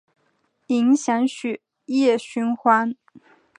[0.65, 2.95] 影响血液循环